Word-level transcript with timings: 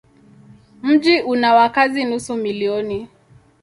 Mji 0.83 1.21
una 1.21 1.53
wakazi 1.53 2.05
nusu 2.05 2.35
milioni. 2.35 3.07